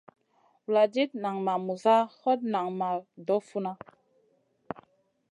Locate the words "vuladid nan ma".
0.63-1.53